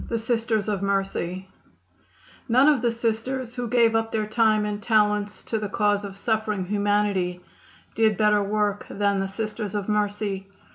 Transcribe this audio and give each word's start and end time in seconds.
None 0.01 0.13
of 2.49 2.81
the 2.81 2.89
Sisters 2.91 3.53
who 3.53 3.67
gave 3.69 3.93
up 3.95 4.11
their 4.11 4.25
time 4.25 4.65
and 4.65 4.81
talents 4.81 5.43
to 5.43 5.59
the 5.59 5.69
cause 5.69 6.03
of 6.03 6.17
suffering 6.17 6.65
humanity 6.65 7.39
did 7.93 8.17
better 8.17 8.41
work 8.41 8.87
than 8.89 9.19
the 9.19 9.27
Sisters 9.27 9.75
of 9.75 9.87
Mercy. 9.87 10.49